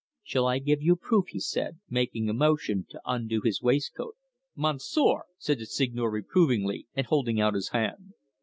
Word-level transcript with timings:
"Shall 0.23 0.47
I 0.47 0.57
give 0.57 0.81
you 0.81 0.95
proof?" 0.95 1.25
he 1.27 1.39
said, 1.39 1.77
making 1.87 2.27
a 2.27 2.33
motion 2.33 2.87
to 2.89 2.99
undo 3.05 3.39
his 3.41 3.61
waistcoat. 3.61 4.15
"Monsieur!" 4.55 5.19
said 5.37 5.59
the 5.59 5.67
Seigneur 5.67 6.09
reprovingly, 6.09 6.87
and 6.95 7.05
holding 7.05 7.39
out 7.39 7.53
his 7.53 7.69
hand. 7.69 8.15